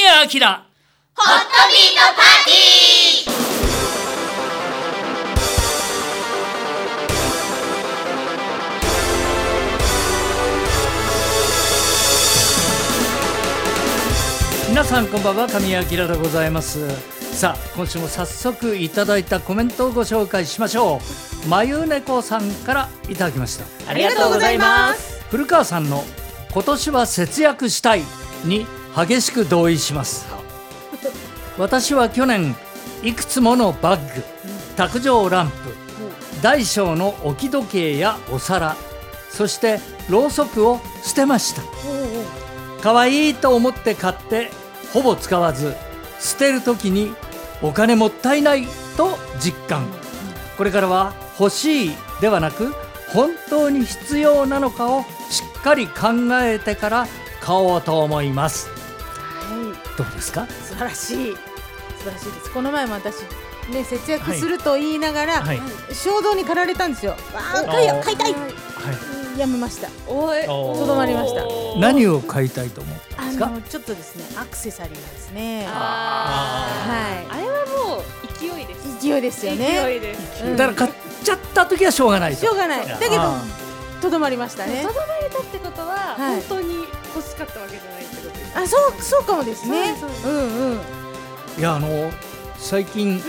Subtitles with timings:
[0.00, 0.46] 神谷明。
[0.46, 3.34] ホットビートパーティー。
[14.70, 16.88] 皆さんこんばんは神谷明でございます。
[17.36, 21.00] さあ今週も早速いただいたコメントをご紹介しましょ
[21.44, 21.48] う。
[21.48, 23.64] まゆねこさんからいただきました。
[23.90, 25.24] ありがとうございます。
[25.28, 26.04] 古川さんの
[26.52, 28.02] 今年は節約したい
[28.44, 28.64] に
[28.96, 30.26] 激しく同意します。
[31.56, 32.56] 私は去年
[33.02, 34.22] いくつものバッグ
[34.76, 35.54] 卓上ランプ
[36.42, 38.76] 大小の置き時計やお皿
[39.30, 41.62] そしてろうそくを捨てました。
[42.80, 44.50] 可愛いと思って買って
[44.92, 45.74] ほぼ使わず
[46.20, 47.12] 捨てる時に
[47.60, 49.86] お金もったいないと実感。
[50.56, 52.72] これからは欲しいではなく
[53.12, 56.10] 本当に必要なのかをしっかり考
[56.40, 57.06] えてから
[57.40, 58.68] 買おうと思います、
[59.98, 60.46] どうですか？
[60.46, 61.34] 素晴らしい。
[61.98, 62.52] 素晴らしいです。
[62.52, 63.16] この前も私。
[63.70, 65.60] ね、節約すると言いながら、はい
[65.92, 67.12] 衝動に駆られたんですよ。
[67.12, 67.18] わ
[67.56, 68.34] あ、買いや買いたい。
[69.36, 69.88] やめました。
[70.06, 71.42] おいとどまりました。
[71.78, 73.46] 何を買いたいと思ったんあですか？
[73.50, 75.66] の、ちょっとですね、アクセサリーですね。
[75.66, 78.02] はあれはもう
[78.40, 79.10] 勢いですい。
[79.10, 79.82] 勢いですよね。
[79.84, 82.88] 勢いですうんだから買っちゃった時はしょうがないとしょうがない。
[82.88, 83.42] だけどあ、
[84.00, 84.88] とどまりましたねと。
[84.88, 87.97] どまれたってことは、はい本当に欲しかったわけじゃない
[88.62, 90.32] あ、そう、そうかもですねそうそう。
[90.32, 90.80] うんうん。
[91.58, 92.10] いやあの
[92.56, 93.20] 最近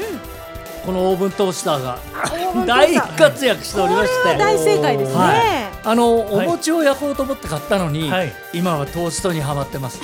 [0.85, 1.97] このオーブントースターが
[2.66, 5.17] 大だ活躍しておりましこれは大て正解ですね。
[5.17, 5.59] はい
[5.90, 6.48] あのおはい。
[6.48, 8.32] 餅を焼こうと思って買ったのに、はい。
[8.54, 10.00] 今はトーストにはまってます。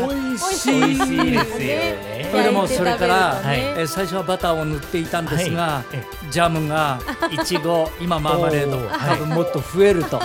[0.00, 0.80] 美味しい。
[0.80, 2.28] 美味しいですよね。
[2.32, 3.60] それでもそれから、はい。
[3.60, 5.96] えー最初はバターを塗っていたんですが、はい。
[5.96, 6.98] えジャムが
[7.30, 10.20] いちご今マーマレード多分もっと増えると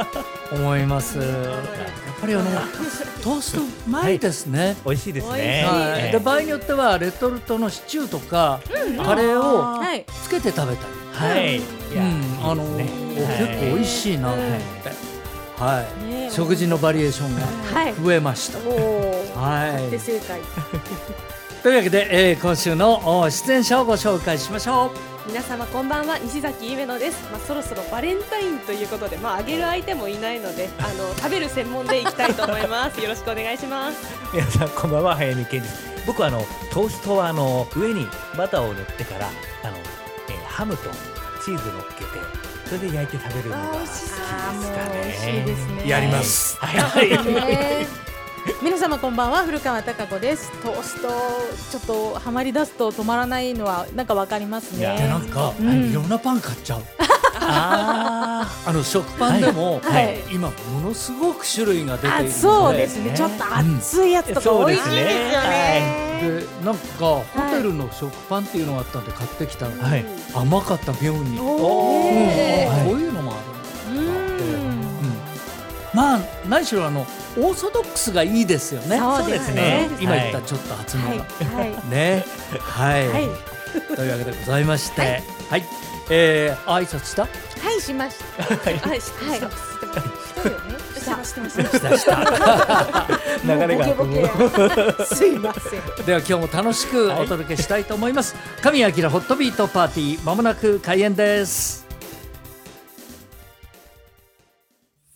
[0.50, 1.18] 思います。
[1.18, 1.26] やっ
[2.22, 2.44] ぱりあの
[3.22, 5.64] トーストうまいですね、美味しいですね。
[5.70, 8.60] はい、えで場合によってはレトルトのシチューとか、
[9.04, 10.06] カレーをはい。
[10.22, 11.56] つけて食べたり、はい。
[11.56, 11.60] い
[11.94, 12.90] やうん、あの結
[13.60, 14.30] 構美味しいな。
[14.30, 16.04] と思って、はい。
[16.04, 16.30] ね。
[16.30, 17.34] 食事のバリエーション
[17.74, 17.94] はい。
[17.94, 18.58] が増えました。
[19.38, 19.90] はい。
[19.90, 20.40] で正解。
[21.62, 25.14] というわけで、えー今週のお出演者をご紹介しましょう。
[25.26, 33.00] 皆様こんばんは西崎ゆめのです、まあ、そろそろバレンタインということで、まあ、あげる相手もいないので あの食べる専門でいきたいと思います。
[33.00, 33.96] よろしくお願いします。
[34.34, 35.74] 皆さんこんばんは早見健です。
[36.06, 38.06] 僕はあのトーストはあの上に
[38.36, 39.28] バターを塗ってから
[39.62, 39.72] あの、
[40.28, 40.90] えーハムと
[41.44, 45.44] チーズ乗っけてそれで焼いて食べるのが好きですかあーもう美味しいね。
[45.44, 45.88] ですね。
[45.88, 46.56] やります。
[46.58, 47.10] はい。
[47.34, 47.86] ね
[48.62, 50.50] 皆様こんばんは古川貴子です。
[50.62, 51.08] トースト
[51.70, 54.94] ちょっとハマり出すと止まらないのはなんかわかりますいや。
[54.94, 56.82] なんか、うんいろんなパン買っちゃう。
[57.46, 63.10] ああの食パンでも、はい今ものすごく種類が出ているのあで、そうですね。
[63.10, 66.13] ねちょっと熱いやつとかそう美味しいですねですよね。
[66.20, 67.24] でなんかホ
[67.56, 69.66] テルの食パンっていうのがあったんで買ってきた。
[69.66, 70.04] はい。
[70.34, 71.38] 甘かった妙に。
[71.38, 71.46] うん。
[71.46, 73.36] おーういうのもあ
[73.90, 74.12] るんだ。
[74.12, 74.58] うん。
[74.68, 74.84] うん。
[75.94, 77.02] まあ何しろあの
[77.36, 78.98] オーソドックスがいいですよね。
[78.98, 79.88] そうですね。
[79.92, 81.90] うん今言ったちょっと厚めはい。
[81.90, 82.24] ね。
[82.60, 83.28] はい、いはい。
[83.96, 85.22] というわけでございまして。
[85.50, 85.64] はい、
[86.10, 87.22] えー、挨拶した？
[87.22, 87.28] は
[87.76, 88.44] いしました。
[88.44, 89.00] は いはい。
[89.00, 89.50] しました
[93.44, 95.06] 流れがボケボケや。
[95.06, 96.06] すいません。
[96.06, 101.84] では今日も楽しくお届けしたいと思います、神谷明ホットビートパーティーまもなく開演です。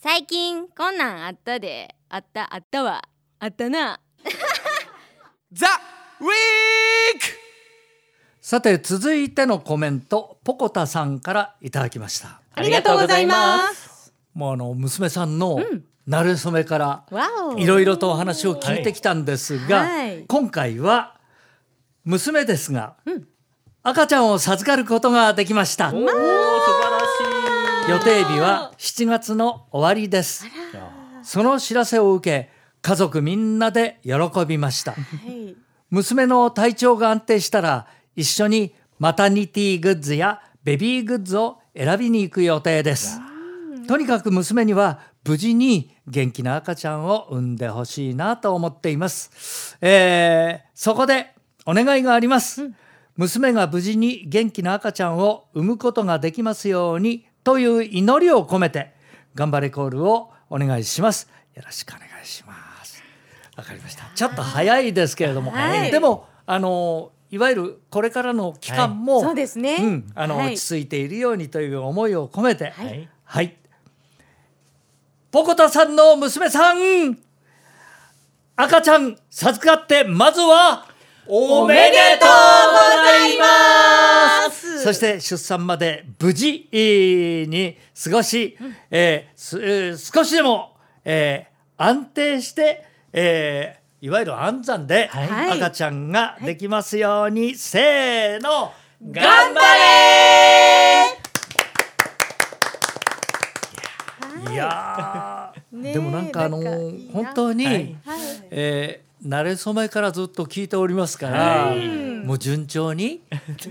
[0.02, 1.94] 最近こんなんあったで。
[2.08, 3.02] あったあったわ。
[3.40, 4.00] あったな。
[5.52, 5.66] ザ・
[6.20, 6.28] ウィー
[7.20, 7.26] ク
[8.40, 12.40] さて続いてのコメントポコタさんからいただきました。
[12.54, 13.87] ありがとうございます。
[14.38, 15.58] もうあの娘さんの
[16.08, 17.04] 馴れ初めから。
[17.56, 20.24] いろいろとお話を聞いてきたんですが、はい。
[20.28, 21.16] 今回は
[22.04, 22.94] 娘ですが、
[23.82, 25.92] 赤ちゃんを授かることができました。
[25.92, 27.90] おお素晴らしい。
[27.90, 30.46] 予定日は7月の終わりです。
[31.24, 32.50] その知らせを受け
[32.80, 34.12] 家族みんなで喜
[34.46, 34.92] びました。
[34.92, 35.56] はい。
[35.90, 43.20] 娘の体調が安定したら一緒にマタニティグッズやベビーグッズを選びに行く予定です
[43.88, 52.70] とにかく娘には無事に元気な赤ちゃんを産んでほしいなと思っています、えーそこでお願いがあります、
[53.16, 58.94] 娘が無事に元気な赤ちゃんを産むことができますようにという祈りを込めて
[59.34, 61.28] 頑張れコールをお願いします。
[61.54, 62.54] よろしくお願いしま
[62.84, 63.02] す。
[63.56, 64.04] わかりました。
[64.14, 65.90] ちょっと早いですけれども、はい。
[65.90, 69.76] でもあのいわゆるこれからの期間も、そうですね。
[69.80, 72.84] うん、あの、はい落ち着いているようにという思いを込めて、は、
[73.24, 73.67] はいい。
[75.30, 77.18] ポコタさんの娘さん、
[78.56, 80.86] 赤ちゃん授かってまずは
[81.26, 82.34] おめでとうご
[83.04, 84.82] ざいます。
[84.82, 88.56] そして出産まで無事えーに過ごし、
[88.90, 95.58] えーすえー少しでも、えー安定して、えーいわゆる安産ではい。
[95.58, 98.72] 赤ちゃんができますように、せーの
[99.02, 99.60] 頑張
[104.52, 104.54] い。
[104.54, 106.58] や でもなんかあの
[107.12, 107.96] 本当に、はいはい。
[108.50, 111.88] えー慣れ初めからずっと聞いておりますから、はい。
[112.24, 113.20] もう順調に、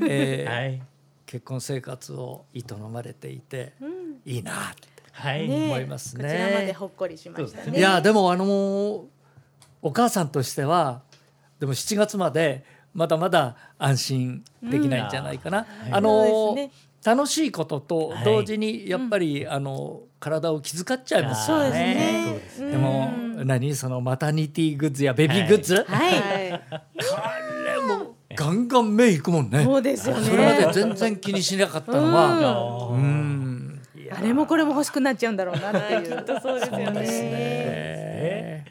[0.05, 0.81] えーはい。
[1.25, 3.71] 結婚生活を営まれていて、
[4.25, 6.23] いいなってはい、ね思いますね。
[6.25, 7.77] こちらまでほっこりしましたね。
[7.77, 9.01] いやでもあのー
[9.81, 11.01] お母さんとしては
[11.59, 15.65] でも7月までまだまだ安心できないんじゃないかな。
[15.87, 15.95] うん。
[15.95, 16.71] あのーね。
[17.05, 22.71] 楽しいこととはい同時にやっぱり、あの体を気遣っちゃいますよそうですね。
[22.71, 23.11] でも
[23.45, 23.75] 何？
[23.75, 26.19] そのマタニティグッズやベビーグッズ、はい。
[26.19, 26.53] はい。
[26.53, 26.83] あ
[27.65, 29.63] れもガンガン目いくもんね。
[29.63, 30.23] そうですよね。
[30.23, 33.81] それまで全然気にしなかったのは、ううん
[34.11, 36.25] あれもこれも欲しくなっちゃうんだろうなっていう。
[36.41, 36.85] そうですね。
[36.91, 38.65] ね。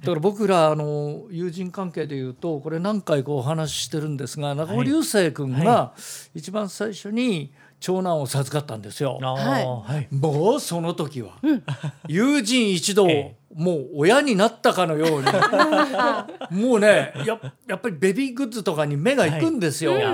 [0.00, 5.92] だから僕らあの友人関係でいうとこれ何回かお話ししてるんですが中尾流星君がは
[6.34, 9.18] 一番最初に長男を授かったんですよ。
[9.22, 10.08] あはい。
[10.10, 11.32] もうその時は、
[12.08, 15.26] 友人一同、えもう親になったかのように
[16.62, 19.92] もうねややっぱりベビーグッズとかに目が行くんですよ。
[19.92, 20.04] はい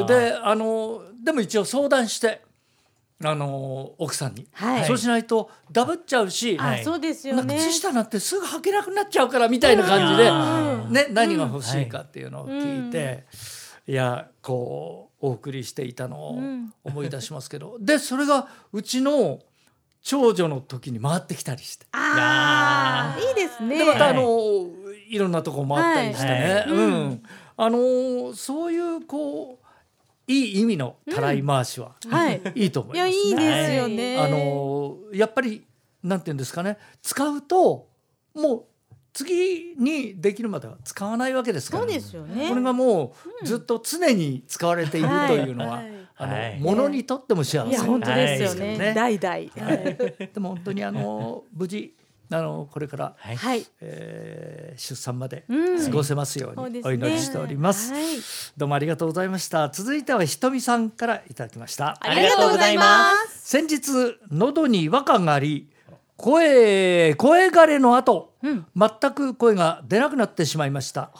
[0.00, 0.06] うん。
[0.06, 2.42] であのでも一応相談して
[3.24, 4.84] あの奥さんに、はい。
[4.84, 7.42] そうしないとダブっちゃうし、あ、そうですよね。
[7.42, 10.92] なんか靴下なんてすぐ履けなくなっちゃうからみたいな感じで、うん。
[10.92, 13.24] ね、何が欲しいかっていうのを聞いて、
[13.86, 16.42] いやこうお送りしていたのを
[16.84, 19.38] 思い出しますけど、 でそれがうちの
[20.02, 23.78] 長女の時に回ってきたりして、ああ、いいですね。
[23.78, 24.66] でまたあはいの、
[25.08, 26.70] い、ろんなとこ回ったりしてね、はい。
[26.70, 27.22] うん。
[27.56, 32.42] あのそういうこういい意味のたらい回しは、はい。
[32.56, 34.18] いいと思いや、います、いいですよね。
[34.18, 35.64] あのやっぱり
[36.02, 36.78] なんていうんですかね。
[37.00, 37.88] 使うと
[38.34, 38.64] もう
[39.12, 42.48] 次にできるまでは使わないわけですからそうですよね。
[42.48, 48.94] これがもうずっと常に使われているというのは、はいあの、はいものにとっても幸せいや、本当ですよはいね。
[48.94, 49.28] 代々。
[49.66, 51.94] はいでも本当にあの 無事
[52.30, 53.66] あのこれから、はいはい。
[53.82, 57.92] えー出産までうん過ごせますようにお祈りしております。
[57.92, 58.04] はい
[58.56, 59.68] どうもありがとうございました。
[59.68, 61.98] 続いてはひとみさんからいただきました。
[62.00, 63.50] ありがとうございます。
[63.50, 65.68] 先日喉に違和感があり
[66.16, 71.10] 声声枯れの後、うん全く声が出なくなってしまいました。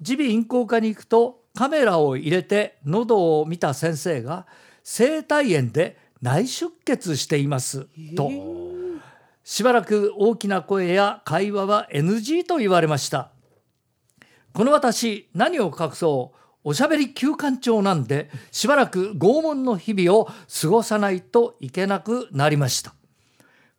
[0.00, 4.46] 耳鼻咽喉科に行くとカメラを入れて喉を見た先生が
[4.84, 7.86] 声帯炎で内出血しています。
[8.16, 8.30] と。
[9.44, 13.30] しばらく大きな声や会話は NG と言われました。
[14.52, 16.38] この私何を隠そう。
[16.64, 20.28] おしゃべり休館長なんでしばらく拷問の日々を
[20.60, 22.94] 過ごさないといけなくなりました。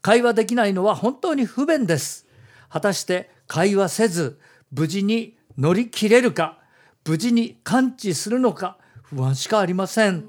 [0.02, 2.26] 会話できないのは本当に不便です
[2.70, 4.40] 果たして会話せず
[4.72, 6.60] 無事に乗り切れるか
[7.06, 10.24] 無事に完治するのか不安しかありません。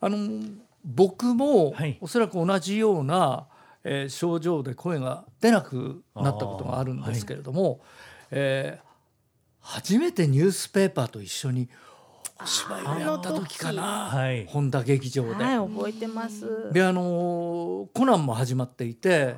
[0.00, 0.42] あの
[0.84, 1.98] 僕もはい。
[2.00, 3.46] おそらく同じような、
[3.84, 7.80] えー症状で声が出なくなったことがあるんですけれども、
[8.30, 8.90] えー
[9.62, 11.68] 初めてニュースペーパーと一緒に
[12.42, 14.46] お芝居をやった時かな、はい。
[14.46, 15.44] 本田劇場で。
[15.44, 16.72] はい、覚えてます。
[16.72, 19.36] であのーコナンも始まっていて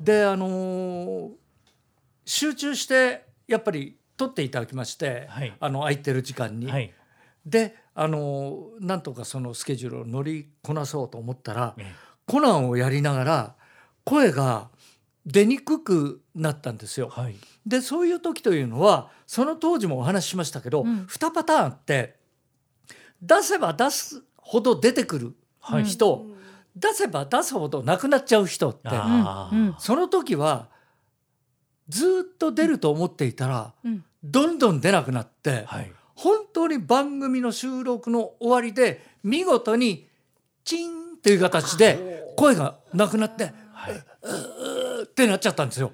[0.00, 1.30] であのー
[2.26, 5.52] 集中してやっぱり撮っていただきまして、はい。
[5.58, 6.70] あの空いてる時間に。
[6.70, 6.92] はい。
[7.44, 11.92] であのーなんとかそのスケジュールを乗りこなそうと思ったら、え
[12.26, 13.54] コナンをやりながら
[14.04, 14.68] 声が
[15.26, 17.08] 出にくくなったんですよ。
[17.08, 17.36] はい。
[17.66, 21.06] でそういう時というのはその当時もお話ししましたけど、ん。
[21.06, 22.16] 2パターンあって
[23.20, 25.84] 出せば出すほど出てくるはい。
[25.84, 26.26] 人、
[26.76, 28.88] 出せば出すほどなくなっちゃう人って
[29.78, 30.68] その時は
[31.88, 34.04] ずっと出ると思っていたら、うん。
[34.22, 35.92] どんどん出なくなって、はい。
[36.14, 40.06] 本当に番組の収録の終わりで見事に
[40.64, 43.94] チンっていう形で声がなくなってはい。
[45.02, 45.92] ってなっちゃったんですよ。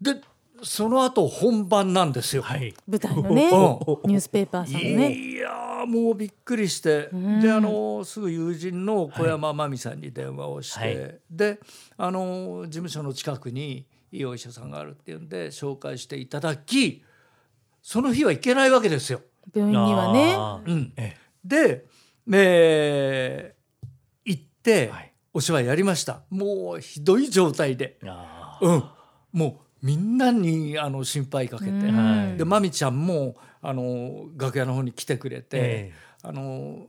[0.00, 0.20] で
[0.62, 2.42] その後本番なんですよ。
[2.42, 2.74] はい。
[2.88, 5.12] 舞台のね、うニュースペーパーさんのね。
[5.12, 7.40] いやーもうびっくりして、ん。
[7.40, 11.20] であのすぐ友人の小山真美さんに電話をして、はい。
[11.30, 11.58] で
[11.96, 17.02] あの事務所の近くにいいお医者さんがあるっていうんで紹介していただき
[17.82, 19.20] その日は行けないわけですよ。
[19.54, 20.72] 病院にはね。
[20.72, 21.84] うん、えで、
[22.32, 23.64] えー
[24.24, 25.12] 行って、はい。
[25.34, 26.22] お芝居やりました。
[26.30, 28.84] もうひどい状態で、あうん、
[29.32, 31.94] もうみんなにあの心配かけて、うん。
[31.94, 32.36] はい。
[32.38, 36.86] でまみちゃんもあの楽屋の方に来てくれて、えあの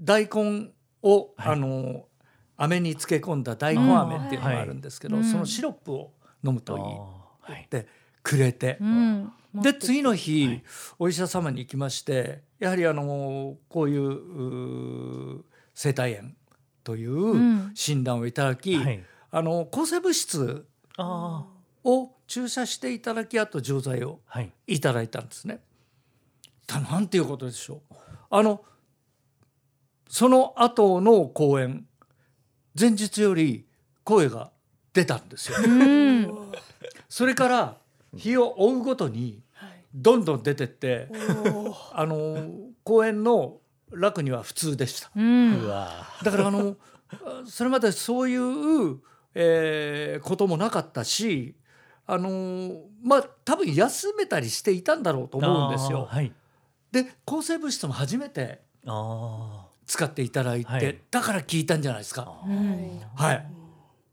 [0.00, 0.70] 大根
[1.02, 1.52] を、はい。
[1.54, 2.04] あの
[2.56, 6.12] 飴に漬け込んだ大根飴っていうのがあるんですけど、うんそのシロップを
[6.44, 6.78] 飲むえと
[7.50, 7.88] いいって
[8.22, 9.32] くれて、うん。
[9.52, 10.62] で次の日、はい。
[11.00, 15.42] お医者様に行きましてやはりあのこういう
[15.74, 16.28] 生体炎
[16.84, 17.72] というん。
[17.74, 19.02] 診断をいただき、はい。
[19.32, 20.64] あの抗生物質
[20.96, 21.44] あ
[21.82, 24.20] を注射していただきあと錠剤を
[24.66, 25.60] いいただいたんですね。
[26.66, 27.94] たなんていうことでしょう。
[28.30, 28.64] あの
[30.08, 31.86] その後の公演
[32.78, 33.66] 前日より
[34.04, 34.50] 声が
[34.92, 35.58] 出たんですよ。
[35.64, 36.52] うん
[37.08, 37.76] それから
[38.16, 39.42] 日を追うごとに
[39.94, 41.08] どんどん出てって
[41.92, 42.48] あの
[42.82, 43.58] 公演の
[43.92, 45.10] 楽には普通でした。
[46.24, 46.76] だからあの
[47.46, 48.98] それまでそういう、
[49.34, 51.54] えーこともなかったし
[52.06, 56.06] あのまあ多分休めたりしていたんだろうと思うんですよ。
[56.10, 56.32] はい。
[56.92, 60.98] で抗生物質も初めてあ使っていただいて、はい。
[61.10, 62.40] だから聞いたんじゃないですか。
[62.46, 63.46] うんはい。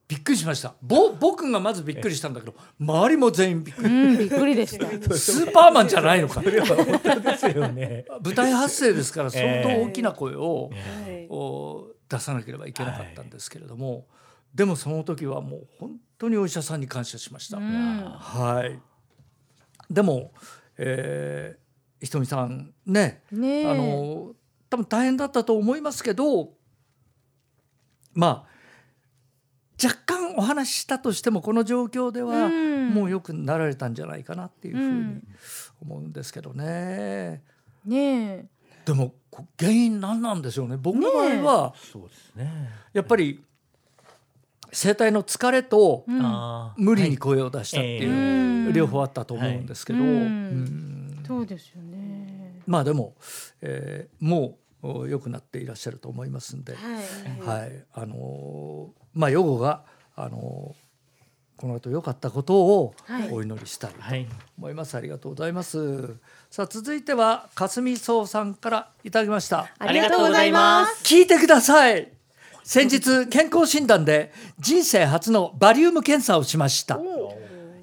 [0.08, 0.76] びっくりしました。
[0.82, 3.90] ぼ僕がまずびっくりしたんだけど周りも全員びっくり。
[3.90, 4.88] うんびっくりでした。
[5.16, 6.42] スーパーマンじゃないのか。
[6.42, 6.62] で
[7.38, 8.06] すよね。
[8.24, 14.06] 舞台発声ですから相当ええ大きな声を、はいお出さなければいけなかったんですけれども、
[14.54, 17.58] でもその時はもう本当にお医者さんに感謝しました。
[17.58, 18.04] うん。
[18.20, 18.80] はい。
[19.90, 20.32] でも、
[20.78, 23.72] えー、ひとみさんねねえ。
[23.72, 24.34] あの
[24.70, 26.54] 多分大変だったと思いますけど
[28.14, 28.54] まあ
[29.84, 32.74] 若干お話ししたとしてもこの状況ではうん。
[32.94, 35.28] もうよくなられたんじゃないかなっていうふうにうん
[35.82, 37.44] 思うんですけどね。
[37.86, 38.48] ね
[38.86, 40.78] でもこ原因何なんでしょうね。
[40.78, 42.70] 僕の場合はそうですね。
[42.94, 43.44] やっぱり
[44.74, 46.06] 声帯の疲れと
[46.78, 48.10] 無理に声を出したっていう
[48.68, 48.74] うん。
[48.74, 50.00] 両方あったと思うんですけど、
[51.28, 52.62] そうですよね。
[52.66, 53.14] まあでも、
[53.62, 56.74] えーもうお良くなっていらっしゃると思いますんで、
[57.46, 57.60] はい。
[57.62, 57.84] はい。
[57.94, 59.84] あのーまあ予後が、
[60.16, 60.84] あのー
[61.56, 63.32] この後良かったことをはい。
[63.32, 64.28] お祈りしたいとはい。
[64.58, 66.16] 思います、ありがとうございます。
[66.50, 69.70] さあ続いては霞荘さんからいただきました。
[69.80, 71.04] ありがとうございます。
[71.06, 72.12] 聞いてください
[72.64, 77.00] 先日健康診断で人生初のバリウム検査をしました。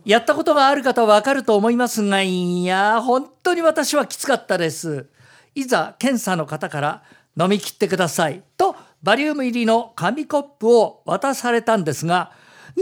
[0.04, 5.06] やったことがある方はわかると思いますがいや本当に私はきつかったです。
[5.54, 7.02] いざ検査の方から
[7.38, 8.42] 飲み切ってください。
[8.56, 12.32] とバリウム入りの紙コップを渡されたんですが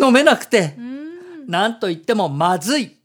[0.01, 0.77] 飲めなくて
[1.47, 2.97] なんと言ってもまずい。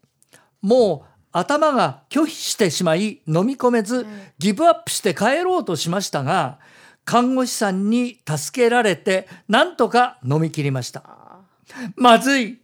[0.62, 4.06] もう頭が拒否してしまい飲み込めず
[4.38, 6.60] ギブアップして帰ろうとしましたが
[7.06, 11.04] 看護師さんに助けられてなんとか飲み切りました。
[11.96, 12.60] まずい。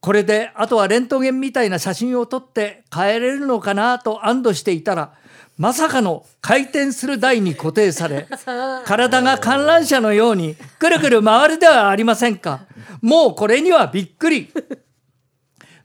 [0.00, 5.12] これであとはレントゲンみたいな写真を撮って帰れるのかなと安堵していたら
[5.56, 8.28] まさかの回転する台に固定され
[8.86, 12.60] 体が観覧車のようにくるくる回るではありませんか。
[13.02, 14.52] もうこれにはびっくり。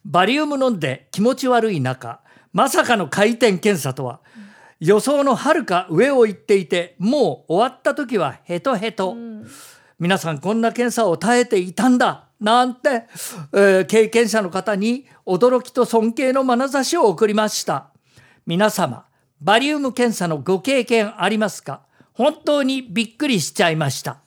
[0.06, 2.20] バリウム飲んで気持ち悪い中
[2.52, 4.20] まさかの回転検査とは
[4.86, 9.16] 予想のはるか上を行っていてもう終わった時はヘトヘト、
[9.98, 13.08] 皆さんこんな検査を耐えていたんだなんて、
[13.54, 17.92] えー経験者の方に驚きと尊敬の眼差しを送りました。
[18.46, 19.06] 皆様
[19.40, 21.84] バリウム検査のご経験ありますか？
[22.12, 24.18] 本当にびっくりしちゃいました。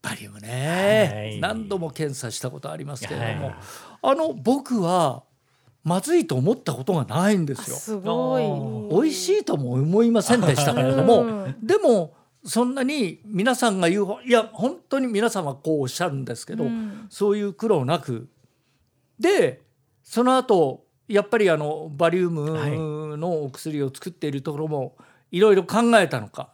[0.00, 1.38] バリウムね、はい。
[1.38, 3.56] 何度も検査したことありますけれども、はい。
[4.02, 5.24] あの僕は
[5.82, 7.76] まずいと思ったことがないんですよ。
[7.76, 9.02] すごい。
[9.02, 11.56] 美味しいとも思いませんでしたけれども、うん。
[11.62, 17.06] でもそんなに皆さんが言ういや本当に皆さんはこうおっしゃるんですけど、うん。
[17.08, 18.28] そういう苦労なく。
[19.18, 19.62] で
[20.02, 24.96] その後やっぱりあのバリウムのお薬を作っているところも
[25.30, 26.50] いろいろ考えたのか。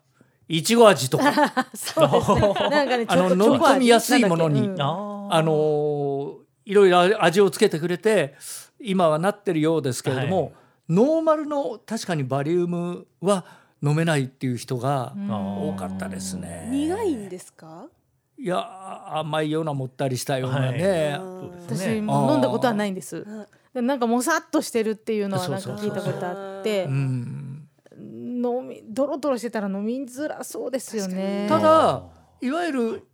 [0.49, 1.67] いちご味とか。
[1.75, 2.41] そうですね。
[2.71, 8.35] なんかねあの飲み込みやすいものにうんああのーいろいろ味をつけてくれて
[8.81, 10.53] 今はなってるようですけれども、はい。
[10.91, 13.45] ノーマルの確かにバリウムは
[13.83, 15.69] 飲めないっていう人がうん。
[15.71, 16.69] 多かったですね。
[16.71, 17.87] 苦いんですか？
[18.39, 21.97] いや甘いようなもったりしたようなね、そうですね。
[21.97, 23.27] 私も飲んだことはないんです。
[23.73, 26.85] なんかもさっとしてるっていうのはなんか聞いたことあって。
[26.85, 31.47] うん、飲みドロドロしてたら飲みづらそうですよね。
[31.49, 32.03] ただ
[32.43, 33.07] いわゆる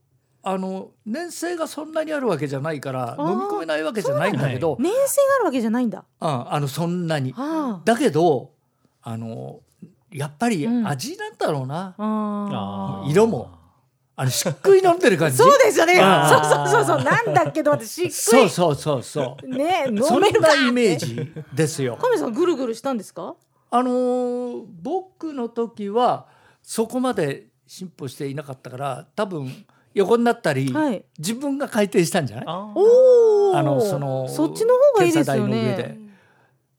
[0.45, 6.05] あの粘性がそんなにあるわけじゃないから飲み込めないわけじゃないんだけど、粘性があるわけじゃないんだ。
[6.21, 7.33] うんあのそんなに。
[7.37, 8.51] あだけど
[9.03, 9.61] あの
[10.11, 10.87] やっぱりうん。
[10.87, 11.95] 味なんだろうな。
[11.97, 13.11] ああー。
[13.11, 13.51] 色も。
[14.15, 15.37] あのしっくい飲んでる感じ。
[15.43, 15.95] そうですよね。
[15.95, 17.03] そうそうそうそう。
[17.03, 18.13] なんだっけどってしっくり。
[18.13, 19.49] そうそうそうそう。
[19.49, 20.49] ね飲めるか。
[20.57, 21.97] なイメージですよ。
[22.01, 23.35] 神さんぐるぐるしたんですか？
[23.71, 26.27] あのー僕の時は
[26.63, 31.05] そこまで進歩していなかったから多分横になったり、はい。
[31.19, 32.45] 自分が回転したんじゃない？
[32.47, 35.77] あのそのそっちの方がいいですよね。
[35.77, 35.99] で、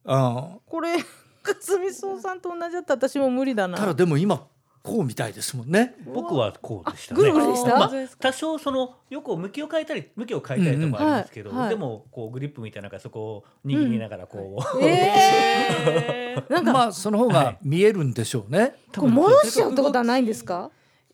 [0.05, 0.97] うん、これ
[1.43, 3.77] かすみそうさんと同じだったら私も無理だな。
[3.77, 4.45] ただでも今
[4.81, 5.95] こうみたいですもんね。
[6.13, 7.21] 僕はこうでしたね。
[7.55, 7.77] した？
[7.79, 11.61] まあ、多少そのよく向きを変えたり向きを変えたりとかあるんですけど、うんうん。
[11.61, 11.77] はいはい。
[11.77, 20.69] でもこうグリップみたいななんかそこを握りながらこう、 えー、なんか、まあその方が見えるんでしょうね、こう戻しちゃうってことはないんですか？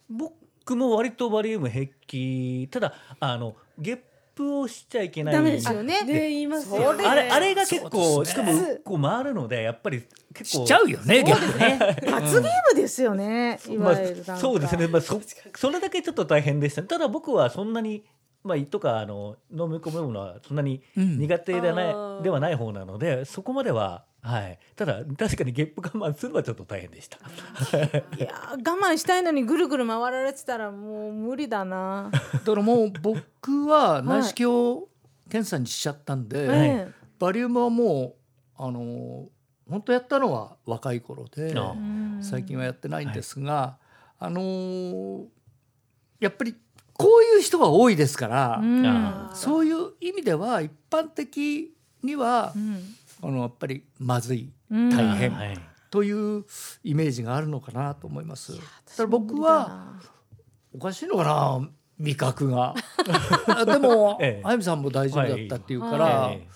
[0.10, 0.34] 僕
[0.76, 2.68] も割とバリウム平気。
[2.72, 4.00] ただあのゲッ
[4.36, 5.34] プをしちゃいけない。
[5.34, 6.02] ダメですよね。
[6.04, 11.78] ね言いますよあれあれが結構、しかもねこう回るのでやっぱり結構しちゃうよね逆にね。
[12.10, 15.20] 罰ゲームですよね、いまあそうですね、まあ、そ
[15.56, 16.84] それだけちょっと大変でした。
[16.84, 18.04] ただ僕はそんなに
[18.44, 21.20] まあ胃とかあの飲み込むものはそんなにうん。
[21.20, 24.60] 苦手ではない,、ではない方なのでそこまでははい。
[24.76, 27.18] ただ確かにゲップ我慢するのはちょっと大変でした。
[27.18, 27.20] い
[28.20, 34.82] やー我慢したいのにぐるぐる回られてたらもう無理だな、 だからもう僕は内視鏡
[35.30, 36.48] 検査にしちゃったんで、え
[36.90, 38.16] えバリウムはも
[38.58, 39.28] うあの
[39.70, 41.54] 本当やったのは若い頃で
[42.22, 43.78] 最近はやってないんですが、
[44.18, 45.26] あのー
[46.20, 46.54] やっぱり
[46.94, 51.74] こういう人が多いですから、そういう意味では一般的
[52.04, 54.90] にはう、んあのやっぱりまずいうん。
[54.90, 55.58] 大変はい。
[55.90, 56.46] という
[56.84, 58.56] イメージがあるのかなと思います。
[58.56, 58.64] だか
[59.00, 59.94] ら僕は
[60.74, 62.76] おかしいのかな味覚が。
[63.66, 64.42] でも、ええ。
[64.44, 66.48] あゆみさんも大丈夫だったっていうから、はえ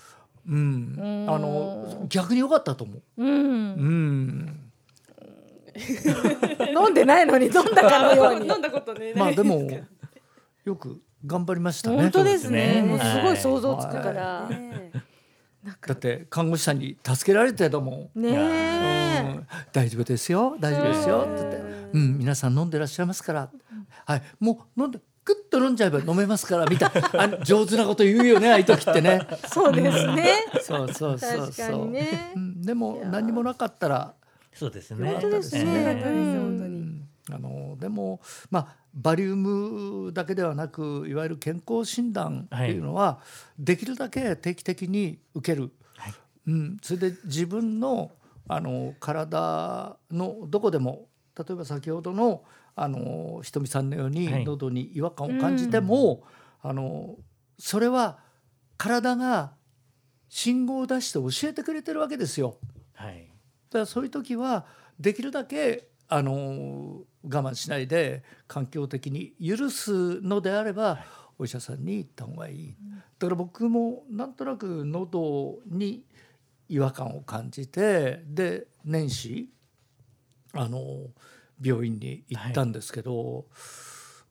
[0.46, 1.34] うんうん。
[1.34, 3.02] あの逆に良かったと思う。
[3.16, 3.28] うん。
[3.28, 4.60] うん。
[6.72, 8.46] 飲んでないのに飲んだかのように。
[8.48, 9.12] 飲んだことね。
[9.16, 9.68] まあでも
[10.64, 11.96] よく頑張りましたね。
[11.96, 12.84] 本当ですね。
[12.86, 12.88] そうですね。
[12.88, 14.92] もうすごい想像つくかはら、ね
[15.86, 18.20] だって看護師さんに助けられてたもん。
[18.20, 19.46] ねうえん。
[19.72, 20.56] 大丈夫ですよ。
[20.60, 21.20] 大丈夫ですよ。
[21.20, 21.56] って言って、
[21.92, 23.50] うん、皆さん飲んでらっしゃいますから、
[24.06, 26.66] はい、もう飲んでグッと飲んじゃえば飲めますから。
[26.66, 26.90] みたい。
[27.28, 28.50] な上手なこと言うよね。
[28.50, 29.26] ああいう時ってね。
[29.48, 30.44] そうですね。
[30.62, 31.86] そうそうそう確かそう。
[31.86, 32.32] にね。
[32.36, 34.14] うん、でも何もなかったら。
[34.52, 35.12] そうですね。
[35.12, 35.62] 本当ですね。
[35.66, 36.14] ええうん。
[36.14, 43.20] うんあのでもまあバリウムだけではなくいわゆる健康診断っていうのは、
[43.58, 45.72] できるだけ定期的に受ける、
[46.46, 48.12] うん、それで自分の
[48.46, 52.44] あの体のどこでも例えば先ほどの
[52.76, 54.14] あのひとみさんのようはい。
[54.14, 56.24] に喉に違和感を感じても、
[56.62, 57.16] あの
[57.58, 58.18] それは
[58.76, 59.52] 体が
[60.28, 62.58] 信号を出して教えてくれてるわけですよ。
[62.94, 63.28] はい。
[63.70, 64.66] だからそういう時は
[64.98, 71.04] できるだけあの我慢しないで環境的に許すのであれば、
[71.38, 72.76] お医者さんに行った方がいい。
[73.18, 76.04] だから僕もなんとなく喉に
[76.68, 79.50] 違和感を感じてで年始
[80.52, 81.08] あの
[81.60, 83.46] 病院に行ったんですけど、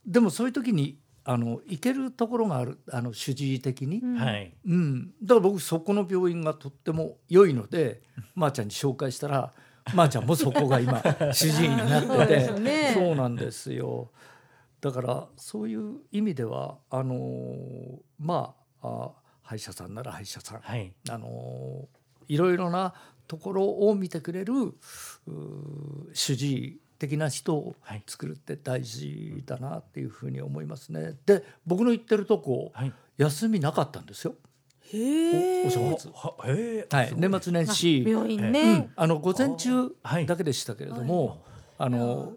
[0.05, 4.01] でもそういう時にあの行けるところがあるあの主治医的に。
[4.17, 4.53] はい。
[4.65, 8.01] うん、だから僕そこの病院がとっても良いので
[8.35, 9.53] まー、ちゃんに紹介したら
[9.93, 11.01] まー、ちゃんもそこが今
[11.33, 12.82] 主治医になってそうでてすよね
[13.15, 14.11] そうなんですよ。
[14.81, 19.11] だからそういう意味ではあのーまああ
[19.43, 20.93] 歯医者さんなら歯医者さん、はい。
[21.09, 21.85] あのー
[22.29, 22.93] いろいろな
[23.27, 24.53] ところを見てくれる
[26.13, 28.03] 主治医的な人をはい。
[28.07, 31.15] 作るって大事だなっていうふうに思いますね。
[31.25, 32.93] で僕の行ってるとこ、はい。
[33.17, 34.35] 休みなかったんですよ。
[34.91, 36.09] へえお正月。
[36.13, 40.25] はへえはい、年末年始、病院うねん、あの午前中はい。
[40.25, 41.43] だけでしたけれども、
[41.77, 42.33] あの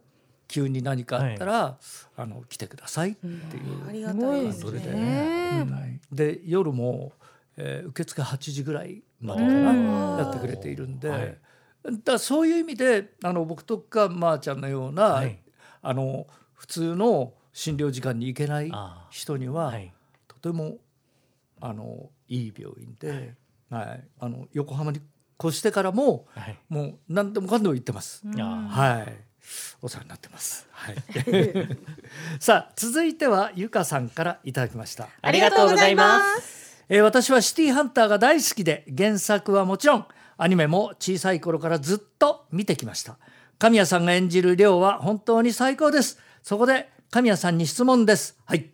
[0.49, 1.79] 急に何かあったら、
[2.17, 5.67] あの来てくださいっていう、ありすがたいでね。
[5.71, 6.01] はい。
[6.13, 7.13] で夜も、
[7.57, 10.19] えー受付8時ぐらいまでかうなん。
[10.19, 11.39] やってくれているんで、はい。
[11.85, 15.39] だからそういう意味であの僕とかまーちゃんのような、はい。
[15.83, 19.93] あの普通の診療時間に行けないあ人には、はい。
[20.29, 20.77] とても
[21.61, 23.35] あのいい病院で、
[23.71, 24.05] はい。
[24.21, 25.01] あの横浜に
[25.43, 26.59] 越してからもはい。
[26.69, 28.23] もう何でもかんでも行ってます。
[28.27, 29.13] はい。
[29.83, 30.67] お世話になってます。
[30.73, 30.97] はい。
[32.41, 35.09] さあ続いてはゆかさんからいただきました。
[35.23, 36.85] ありがとうございます。
[36.89, 40.07] えー私はシティハンターが大好きで原作はもちろん
[40.39, 43.19] アニメも小さい頃からずっと見てきました。
[43.59, 46.19] 神谷さんが演じる亮は本当に最高です。
[46.43, 48.39] そこで神谷さんに質問です。
[48.45, 48.71] はい。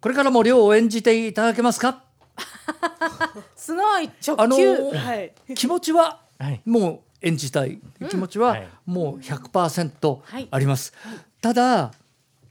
[0.00, 2.04] これからも亮を演じていただけますか？
[3.56, 5.32] すごい直あの球、ーはい。
[5.54, 6.60] 気持ちははい。
[6.64, 7.80] もう演じたい
[8.10, 8.68] 気持ちははい。
[8.86, 10.48] もう100%はい。
[10.50, 10.92] あります、
[11.40, 11.92] ただ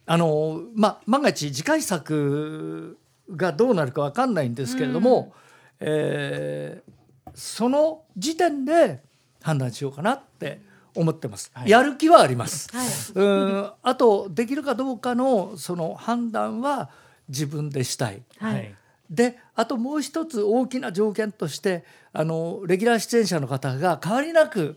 [0.05, 2.97] あのまあ万が一次回作
[3.29, 5.33] がどうなるかわかんないんですけれども、
[5.79, 6.91] えー
[7.33, 9.01] その時点で
[9.41, 10.59] 判断しようかなって
[10.95, 11.51] 思ってます。
[11.53, 11.69] はい。
[11.69, 12.69] やる気はあります。
[12.75, 12.87] はい。
[13.15, 13.71] うん。
[13.81, 16.89] あとできるかどうかのその判断は
[17.29, 18.21] 自分でしたい。
[18.39, 18.75] はい。
[19.09, 24.75] であともう一つ大きな条件としてあのレギュラー出演者の方が変わりなく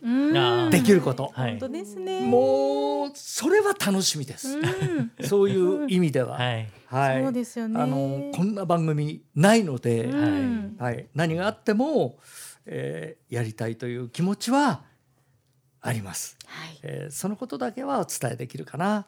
[0.70, 1.51] できること、はい。
[1.53, 2.20] 本当ですね。
[2.20, 5.12] もうそれは楽しみです、うん。
[5.27, 6.68] そういう意味では、はい。
[6.87, 7.23] はい。
[7.23, 7.81] そうですよね。
[7.81, 10.77] あのこんな番組ないので、うん。
[10.79, 12.18] はい、何があっても、
[12.66, 14.83] えーやりたいという気持ちは
[15.81, 16.37] あります。
[16.47, 16.79] はい。
[16.83, 19.07] えーそのことだけはお伝えできるかな。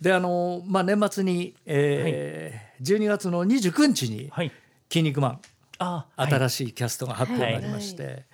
[0.00, 4.50] であの、まあ、年末に、えー12月の29日にはい
[4.92, 5.40] 「筋肉マン」
[5.78, 8.26] あ新しいキャストが発表になりまして、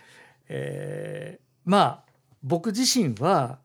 [0.49, 2.09] えーまあ
[2.43, 3.59] 僕自身は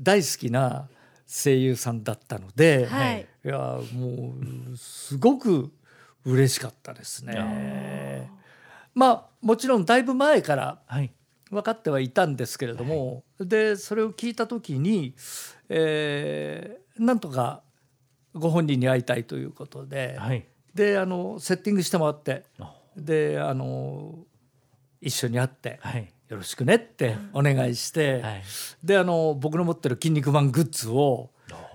[0.00, 0.88] 大好きな
[1.26, 3.26] 声優さんだったので、はい。
[3.44, 4.34] いやも
[4.72, 5.72] うすごく
[6.24, 8.30] 嬉しかったですね。
[8.94, 11.12] まあもちろんだいぶ前からはい。
[11.50, 15.14] 分かってはいたんですけれども、でそれを聞いた時に、
[15.68, 17.62] えーなんとか
[18.34, 22.74] ご本人に会いたいということで、はいであのセッティングしてもらってあ。
[22.96, 24.18] であの
[25.00, 26.12] 一緒に会ってはい。
[26.28, 28.42] よろしくねってお願いして、はい。
[28.84, 31.30] であの僕の持ってる「筋肉マン」グッズを、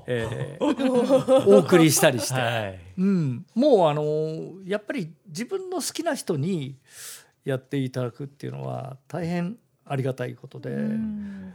[0.06, 2.80] えーお送りしたりして、はい。
[2.98, 6.78] うん、もうあのやっぱり自分の好きな人に
[7.46, 11.54] やっていただくっていうのは大変ありがたいことで、うん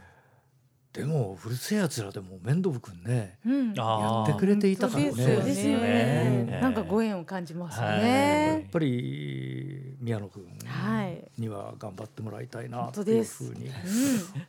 [0.93, 3.37] でもうるせえやつらでも面倒くんね。
[3.45, 3.73] うん。
[3.73, 5.11] やってくれていたからね。
[5.11, 6.45] そうですよね。
[6.45, 13.73] ねなんかご縁を感じますよはいやっねぱり宮野君はいには頑張ってもらいたいなというふうにうん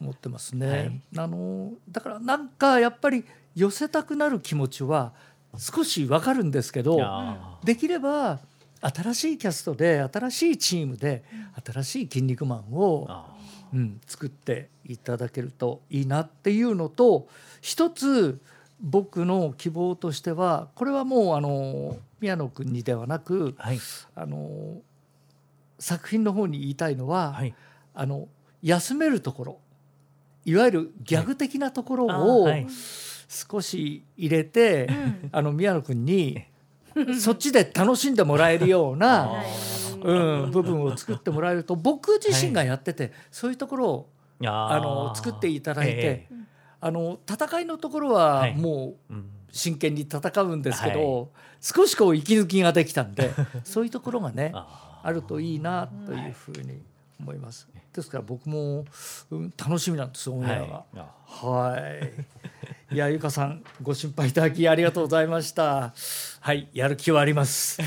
[0.00, 0.68] 思ってますね。
[0.68, 3.24] はいあのだからなんかやっぱり
[3.54, 5.12] 寄せたくなる気持ちは
[5.58, 8.38] 少しわかるんですけどあできれば
[8.80, 11.22] 新しいキャストで新しいチームで
[11.64, 13.06] 新しい「筋肉マン」を
[13.72, 17.28] うん、作っていただけるといいなっていうのと
[17.60, 18.40] 一つ
[18.80, 23.78] 僕の希望としてはこれはもうあの宮野君にではなくーはい。
[24.14, 24.78] あの
[25.78, 27.54] 作品の方に言いたいのは、はい。
[27.94, 28.28] あの
[28.62, 29.58] 休めるところ
[30.44, 32.66] いわゆるギャグ的なところあをーはい。
[33.28, 35.28] 少し入れて、うん。
[35.32, 36.44] あの宮野君に
[37.20, 39.42] そっちで楽しんでもらえるような、あ
[40.02, 46.34] うん、部分を作ってもらえると僕自身がやってて、そういうところをーああの作っていただいて、ええ。
[46.80, 48.56] あの戦いのところははい。
[48.56, 49.30] もううん。
[49.52, 51.26] 真剣に戦うんですけど、は
[51.60, 53.30] 少しこう息抜きができたんで
[53.64, 56.82] そういうところがね ああるといいなというふうに
[57.20, 57.68] 思います。
[57.92, 58.84] ですから僕も、
[59.30, 60.84] うん、楽しみなんですオンが。
[60.94, 61.78] あは
[62.90, 62.94] い。
[62.94, 65.92] いやゆかさんご心配いただきありがとうございました。
[66.40, 67.80] はいやる気はあります。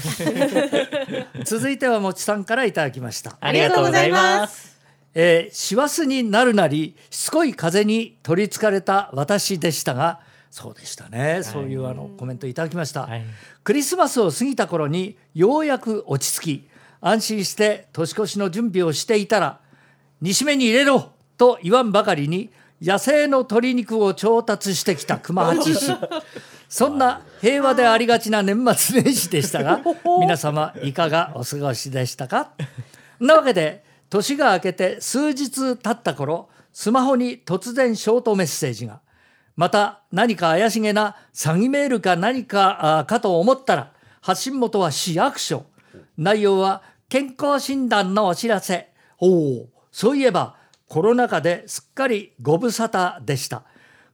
[1.43, 3.38] 続いてはもちさんからいただきました。
[3.39, 4.78] ありがとうございます
[5.13, 13.26] えー師走になるなりしつこい風に取りつかれた私でしたがそうでしたね、そういうあのコメントいただきました、はい
[13.63, 16.69] クリスマスを過ぎた頃にようやく落ち着き
[17.06, 19.60] 安心して年越しの準備をしていたら
[20.22, 22.50] 煮しめに入れろと言わんばかりに
[22.82, 25.92] 野生の鶏肉を調達してきた熊八氏
[26.70, 29.82] そんな平和でありがちな年末年始でしたが
[30.22, 32.52] 皆様いかがお過ごしでしたか？
[33.20, 39.02] なわけで年が明けて数日経った頃スマホに突然ショートメッセージが
[39.58, 45.66] また何か怪しげな詐欺メールか何かあかと思ったら発信元は市役所。
[46.18, 46.82] 内容は
[47.13, 48.89] 健康診断のお知らせ。
[49.19, 50.56] おおそういえば
[50.88, 53.65] コロナ禍ですっかりご無沙汰でした。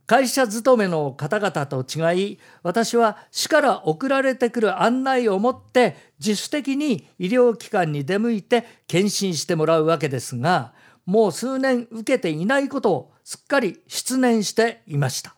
[0.06, 10.74] 会社勤めの方々と違い私は市から送られてくる案内を持って自主的に医療機関に出向いて検診してもらうわけですが
[11.06, 15.36] もう数年受けていないことをすっかり失念していました、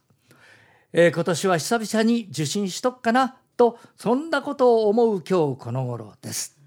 [0.93, 6.60] えー今年は久々に受診しとっかなとそんなことを思う今日この頃です。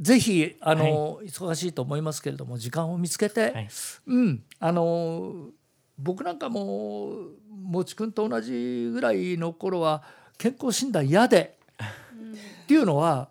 [0.00, 3.68] ぜひあの、忙しいと思いますけれども時間を見つけて、はい。
[4.06, 5.48] うんあの
[5.96, 7.12] 僕なんかも
[7.48, 10.02] もちくんと同じぐらいの頃は
[10.38, 11.56] 健康診断嫌で、
[12.64, 13.28] っていうのは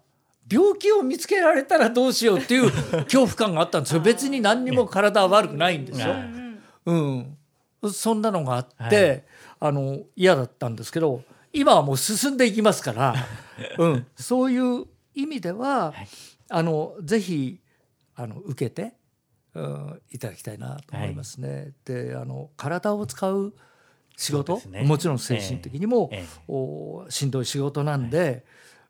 [0.50, 2.72] 病気を見つけられたらどうしようっていう
[3.04, 4.00] 恐怖感があったんですよ。
[4.00, 6.12] 別に何にも体は悪くないんですよ。
[6.12, 6.22] はい。
[6.86, 7.38] うん、
[7.92, 9.24] そんなのがあって、はい。
[9.60, 11.24] あの嫌だったんですけど
[11.54, 13.16] 今はもう進んでいきますから、
[13.78, 16.08] うん、そういう意味では、はい
[16.56, 17.60] あのぜひ
[18.16, 18.94] あの受けて、
[19.56, 21.72] うん、いただきたいなと思いますね。
[21.84, 23.56] であの体を使う
[24.16, 24.84] 仕事、ね。
[24.84, 26.28] もちろん精神的にも、ええええ。
[26.48, 28.46] おしんどい仕事なんで、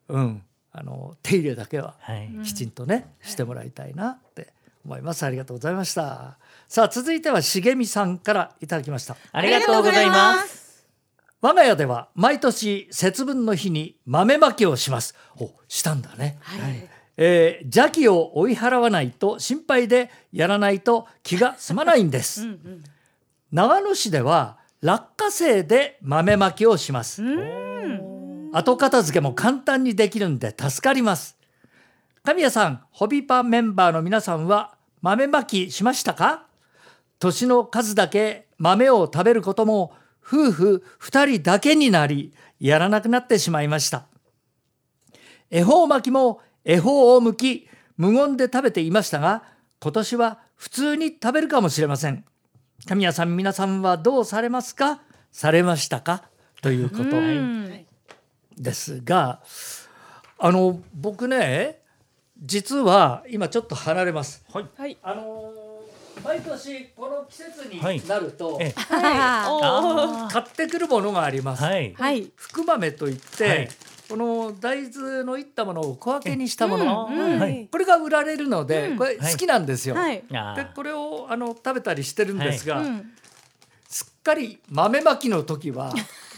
[0.09, 2.29] うんあの手入れだけははい。
[2.43, 4.51] きちんとね、してもらいたいなって
[4.83, 5.23] 思います。
[5.23, 6.37] ありがとうございました。
[6.67, 9.15] さあ続いては茂美さんからいただきました。
[9.31, 10.85] ありがとうございます。
[11.39, 15.15] 我が家では毎年節分の日に豆まきをします。
[15.39, 16.39] おしたんだね、
[17.17, 22.47] えー邪気を追い払わないと心配でやらないと気が済まないんです。
[23.51, 27.23] 長野市では落花生で豆まきをします。
[28.51, 31.37] 後片付けも簡単にできるんで助かります。
[32.23, 36.45] 神谷さんホビパメンバーの皆さんは豆まきしましたか？
[37.19, 39.93] 年の数だけ豆を食べることも
[40.25, 44.05] 夫婦2人だけになりやらなくなってしまいました。
[45.49, 49.43] 恵方巻きも恵方を剥き無言で食べていましたが
[49.79, 52.23] 今年は普通に食べるかもしれません。
[52.87, 55.01] 神谷さん皆さんはどうされますか？
[55.31, 56.23] されましたか？
[56.61, 57.11] ということ
[58.57, 59.41] ですが
[60.37, 61.81] あの僕ね
[62.41, 64.43] 実は今ちょっと離れます。
[64.51, 64.65] はい。
[64.77, 64.97] はい。
[65.03, 65.63] あのー
[66.23, 68.01] 毎年この季節にはい。
[68.07, 68.73] なると、ええ。
[68.79, 71.93] はあ買ってくるものがあります、ーはい。
[71.95, 72.31] はい。
[72.35, 73.69] 福豆といって、はい
[74.13, 77.09] この大豆のいったものを小分けにしたもの。
[77.71, 78.97] これが売られるので、うん。
[78.97, 80.23] これ好きなんですよ、で
[80.75, 83.11] これをあの食べたりしてるんですが、うん。
[83.89, 85.91] すっかり豆まきの時は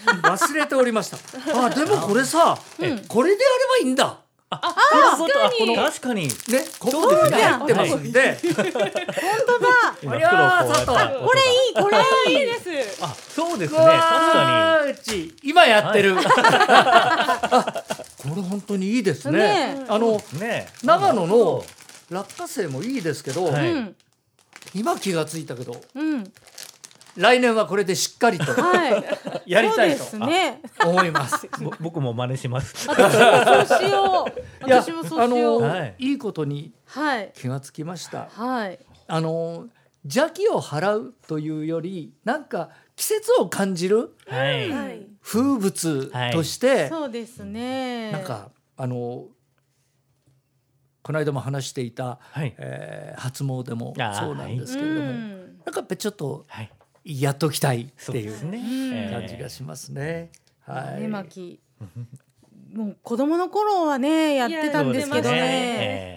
[0.06, 1.18] 忘れておりました。
[1.66, 3.00] あでもこれさ、うん。
[3.10, 4.62] これでやればいいんだ確
[5.32, 5.76] かに。
[5.76, 6.28] 確かに。
[6.28, 6.30] ね
[6.80, 8.40] ここに入ってますんで、
[10.02, 10.88] 今ありゃー佐藤
[11.26, 11.74] これいい。
[11.74, 11.98] これ
[12.32, 12.54] いいいいで
[12.94, 13.04] す。
[13.04, 13.86] あ、そうですうね。
[13.86, 17.84] 確かわーうち今やってる、あ
[18.18, 19.40] これ本当にいいですね
[19.76, 20.40] ねあのに。
[20.40, 20.68] ね。
[20.84, 21.66] 長野の
[22.12, 23.52] 落花生もいいですけど、
[24.76, 26.24] 今気がついたけどうん
[27.18, 29.04] 来年はこれでしっかりとはい
[29.52, 31.48] やりたいそうですねと思います。
[31.62, 32.90] ぼ僕も真似します。
[32.90, 38.28] 私もそうしよう私もそうしようあの、はいい、いことにはい気がつきました。
[38.30, 39.68] はいあの
[40.04, 44.70] 邪気を払うというよりなんか季節を感じるはい。
[44.70, 45.08] はい。
[45.22, 49.26] 風物として、そうですねなんかあの
[51.02, 52.54] この間も話していた、はい。
[52.58, 56.72] えー初詣もそうなんですうけれども、んなんかやっぱりちょっとはい。
[57.06, 60.32] やっときたいっていう感じがしますね。
[60.66, 60.94] はい。
[60.96, 61.60] 豆まき
[62.74, 65.38] もう子供の頃はねやってたんですけどね。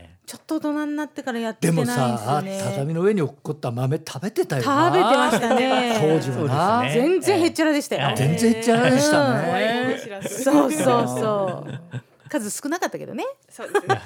[0.04, 2.60] えちょっと大人になってからやってでもないんですさよね。
[2.62, 5.98] 畳の上に落っこった豆食べてたよ食なべてましたね。
[5.98, 7.08] 当時はな、そうですね。
[7.08, 8.16] 全然へっちゃらでしたよ、ええ。
[8.16, 9.98] 全然ちゃらでしたね。
[10.22, 10.72] そう。
[10.72, 13.24] そうそう数少なかったけどね。
[13.48, 14.02] そうですね。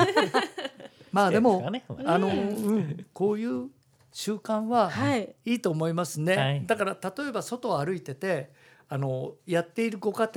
[1.10, 1.84] まあでも、ね。
[2.04, 3.68] あの、うん、こういう
[4.12, 5.34] 習慣ははい。
[5.44, 6.66] いいと思いますね、はい。
[6.66, 8.50] だから例えば外を歩いてて
[8.88, 10.30] あのやっているご家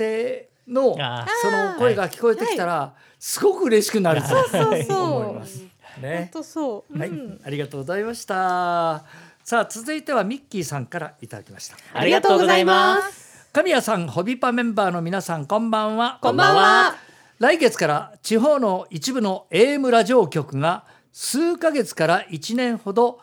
[0.66, 4.22] 庭のあその声が聞こえてきたら、すごく嬉しくなる。
[4.22, 5.62] とそうそう 思いそうます。
[5.94, 6.30] 本ね。
[6.32, 7.40] 当そう、はい、うん。
[7.44, 9.04] ありがとうございました。
[9.44, 11.76] さあ続いてはミッキーさんからいただきました。
[11.92, 13.46] ありがとうございます。
[13.52, 16.18] 神谷さん、ホビパメンバーの皆さん、こんばんは。
[16.20, 16.96] こんばんは。
[17.38, 23.20] 来月から地方の一部の AM ラジオ局が数ヶ月から1年ほどお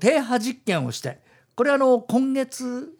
[0.00, 1.20] 停波実験をして、
[1.54, 2.94] これあの今月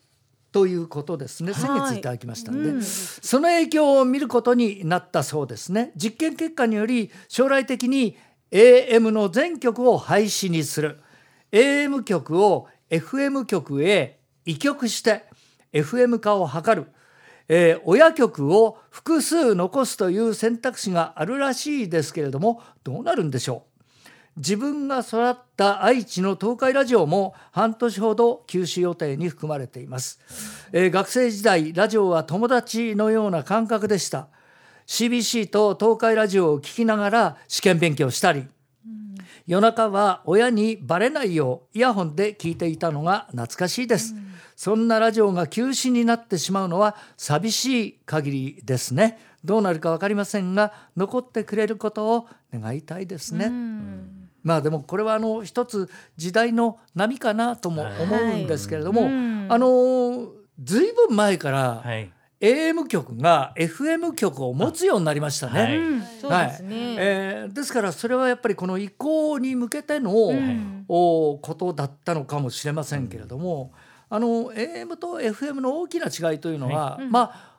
[0.53, 1.53] ということですね。
[1.55, 2.83] 先月いただきましたんで、うん。
[2.83, 5.93] その影響を見ることになったそうですね。
[5.97, 8.17] 実験結果により将来的に
[8.51, 11.01] AM の全局を廃止にする。
[11.53, 15.25] AM 局を FM 局へ移局して
[15.73, 16.87] FM 化を図る、
[17.49, 23.68] えー親局を複数残すという選択肢があるらしいですけれどもどうなるんでしょう？
[24.39, 30.21] 自分が育った愛知の東海ラジオも半年ほど休止予定に含まれています、
[30.73, 34.29] えー学生時代ラジオは友達のような感覚でした。
[34.87, 38.47] CBC と東海ラジオを聞きながら試験勉強したり
[39.47, 44.15] 夜中は親にバレないようイヤホンで聞いていたのが懐かしいです、
[44.57, 49.19] そんなラジオが休止になってしまうのは寂しい限りですね。
[49.45, 53.51] どうなるか分かりませんが残ってくれることを願いたいですね、
[54.49, 59.11] まあでもこれはあの一つ時代の波かなとも思うんですけれども、はい。
[59.13, 59.47] うん。
[59.51, 60.29] あの
[60.65, 62.11] ずいぶん前からはい。
[62.41, 65.61] AM 局が FM 局を持つようになりましたね。
[65.61, 65.77] はい。
[65.77, 66.03] うん。
[66.03, 66.97] そうですね、はい。
[66.99, 73.73] えーですからそれはやっぱりこの移行に向けての、んおことだったのかもしれませんけれども、
[74.09, 77.59] あの AM と FM の大きな違いというのは、まあ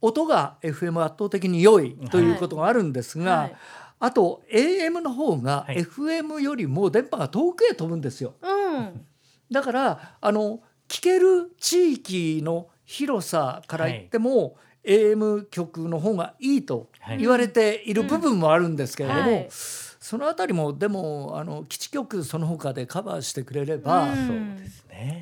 [0.00, 3.56] 音が FM 圧倒的に良いということがあるんですが、はい
[4.04, 8.34] あと AM の方がはい FM よりも電波が遠くへ飛ぶんですよ。
[8.42, 9.06] うん
[9.50, 24.06] だからあの聞ける地域の広さから言っても、AM 局の方がいいとはい言われている部分もあるんですけれども、うんはいそのあたりもでもあの基地局その他でカバーしてくれれば。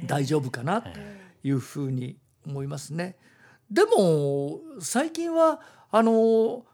[0.06, 0.88] 大丈夫かなと
[1.44, 3.14] いうふうに思いますね。
[3.70, 6.64] でも最近はあの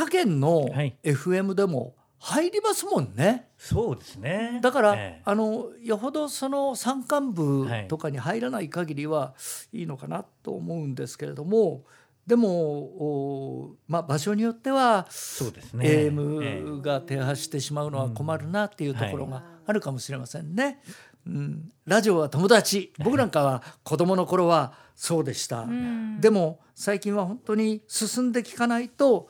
[0.00, 3.48] 他県のはい FM でも入りますもんね。
[3.58, 4.58] そうですね。
[4.62, 9.34] だから、ええあのよほどその山間部はいとかに入らない限りは
[9.72, 11.84] いいのかなと思うんですけれども
[12.26, 15.84] でもおまあ場所によってはそうですね。
[15.86, 20.82] え AM が停波してしまうのは困るなっていうところうんがあるかもしれませんね。
[21.26, 25.62] うん、ラジオは友達僕なんかは子供の頃はそうでした。
[25.62, 29.28] うんでも最近は本当に進んで聞かないと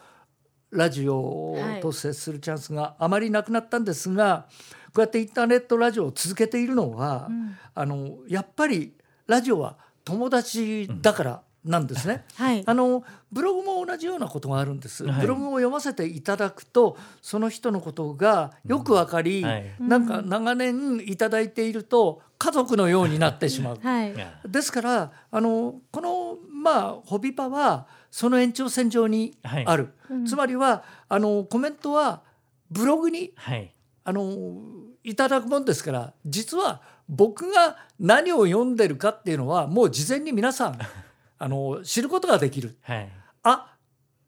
[0.71, 4.47] ラジオと接するチャンスがあまりなくなったんですが、
[4.95, 7.57] こうやってインターネットラジオを続けているのは、うん。
[7.75, 8.93] あのやっぱり
[9.27, 12.25] ラジオは友達だからなんですね。
[12.35, 12.63] はい。
[12.67, 15.21] あのブログも同じようなことがあるんです、はい。
[15.21, 19.75] ブログを読ませていただくとその人のことがよくわかり、はい。
[19.79, 23.79] なんか長年いただいていると家族のようになってしまう。
[23.85, 24.15] はい
[24.49, 32.23] ですからあのこのまあホビパはその延長線上にある、うんつまりはあのコメントは
[32.71, 33.73] ブログにはい。
[34.03, 34.57] あの
[35.05, 40.79] いただくもんですから実は僕が何を読んでるかっていうのはもう事前に皆さん
[41.39, 42.77] あの知ることができる。
[42.81, 43.09] はい。
[43.43, 43.75] あ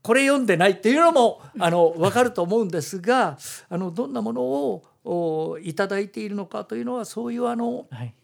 [0.03, 4.83] これ読んでないっていうのもあの分かると思うんですがあのどんなものをお
[5.63, 8.15] いただいているのかというのはそういうあのはい。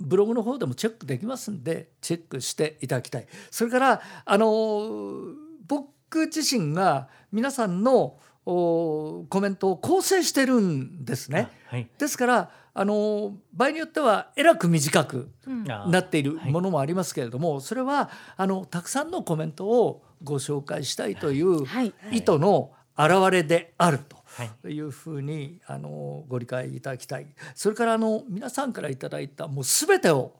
[0.00, 5.28] ブログの方でもチェックできますんでチェックしていただきたいそれからあの
[5.68, 11.88] 僕自身が皆さんのおコメントを構成してるんですねはい。
[11.96, 15.30] ですからあの場合によってはえらく短く
[15.66, 24.23] なっているものもありますけれども、それはあのたくさんのコメントをご紹介したいというはい意図の表れであると。
[24.36, 24.50] はい。
[24.62, 27.26] というふうにあのご理解いただきたい。
[27.54, 30.32] それからあの皆さんからいただいたもう全てを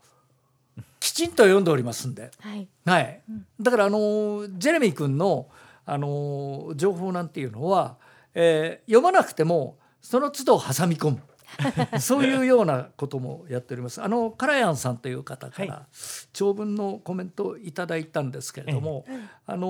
[0.99, 2.69] きちんと読んでおりますんで、はい。
[2.85, 3.23] はい、
[3.61, 5.49] だからあのジェレミー君の
[5.87, 7.97] あの情報なんていうのは、
[8.35, 11.21] えー読まなくてもその都度挟み込む
[12.01, 14.03] そういうようなこともやっております。
[14.03, 15.87] あのカラヤンさんという方かはら
[16.33, 19.05] 長文のコメントをいただいたんですけれども、
[19.47, 19.67] あの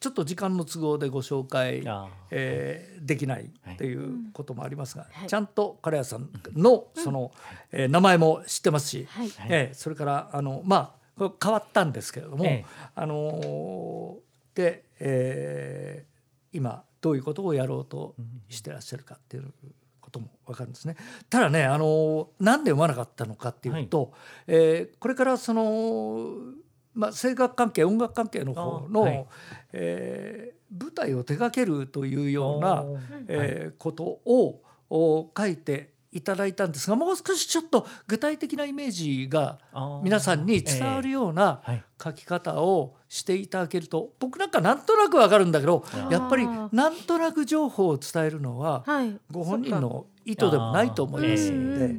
[0.00, 1.82] ちょっと時間の都合でご紹介
[2.30, 5.28] えーできないっていうこともありますが、はい。
[5.28, 7.32] ちゃんとカレヤさんのその、
[7.72, 9.30] えー名前も知ってますし、はい。
[9.48, 12.66] えーそれからあのまあ変わったんですけれども、ええ。
[12.94, 14.16] あのー
[14.54, 16.08] で、えー
[16.50, 18.14] 今どういうことをやろうと
[18.48, 19.52] してらっしゃるかっていう
[20.08, 20.96] ことも分かるんですね。
[21.28, 24.12] ただね、あのーなんで読まなかったのかっていうと、
[24.46, 26.30] えーこれからその
[26.94, 29.26] まあ、声楽関係音楽関係の方の、あはい。
[29.72, 32.84] えー舞台を手掛けるというような、
[33.28, 39.58] えーことをお書いていただいたんですがもう少しちょっと具体的なイメージが
[40.02, 41.84] 皆さんに伝わるようなはい。
[42.02, 49.18] 書き方をしていただけると僕なんかなんとなくわかるんだけどあやっぱりなんとなく情報を伝えるのははい。
[49.30, 51.96] ご本人の意図でもないと思いますので、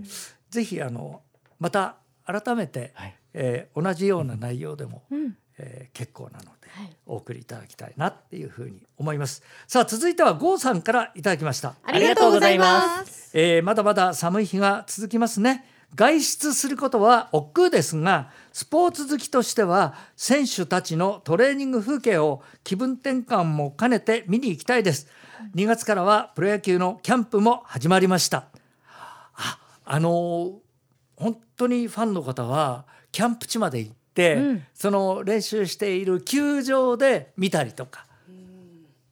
[0.49, 1.21] ぜひあの
[1.59, 3.15] また改めて、はい。
[3.33, 5.37] えー同じような内容でも、うん。
[5.57, 6.58] えー結構なので、はい
[7.05, 9.43] お送りいただきたいなっていうふうに思います。
[9.67, 11.75] さあ続いては郷さんからいただきました。
[11.83, 15.65] ありがとうございますえーまだまだ寒い日が続きますね。
[15.95, 25.07] 外出することは億劫ですがスポーツ好きとしては選手たちのトレーニング風景を気分転換も兼ねて見に行きたいです
[25.55, 28.49] 2月からはプロ野球のキャンプも始まりました
[29.35, 30.53] ああのー
[31.19, 33.98] 本当にファンの方はキャンプ地まで行って、
[34.33, 34.63] うん。
[34.73, 38.05] その練習している球場で見たりとか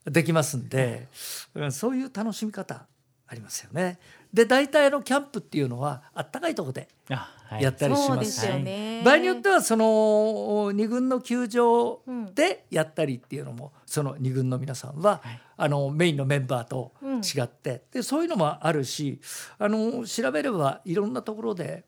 [0.06, 1.08] できますんで、
[1.56, 2.86] うんそういう楽しみ方
[3.28, 4.00] ありますよね。
[4.34, 7.64] で大体のキャンプっていうのはあったかいところであ、はい。
[7.64, 8.32] やったりします。
[8.32, 9.02] すよね。
[9.04, 12.02] 場合によってはその二軍の球場
[12.34, 15.42] でやったりっていうのもその二軍の皆さんは、はい。
[15.60, 17.18] あのメインのメンバーとうん。
[17.18, 19.20] 違って、でそういうのもあるし
[19.58, 21.84] あの調べればいろんなところで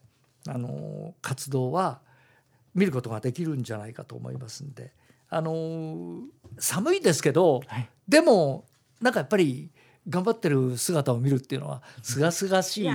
[0.48, 2.00] あの活動は
[2.80, 4.92] 見ることができるんじゃないかと思いますんで
[5.30, 6.22] あの
[6.58, 8.66] 寒いですけど、はいでも
[9.02, 9.70] なんかやっぱり
[10.10, 12.90] 頑張ってる姿を見るっていうのは清々しいで